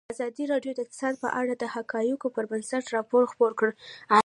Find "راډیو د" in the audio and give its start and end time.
0.53-0.79